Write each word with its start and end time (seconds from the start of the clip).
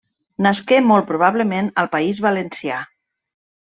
Nasqué 0.45 0.79
molt 0.93 1.07
probablement 1.11 1.71
al 1.85 1.93
País 1.95 2.25
Valencià. 2.31 2.85